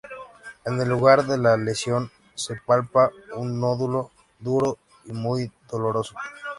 En 0.65 0.81
el 0.81 0.89
lugar 0.89 1.27
de 1.27 1.37
la 1.37 1.55
lesión 1.57 2.09
se 2.33 2.55
palpa 2.65 3.11
un 3.35 3.59
nódulo 3.59 4.09
duro 4.39 4.79
y 5.05 5.11
muy 5.11 5.51
doloroso. 5.69 6.15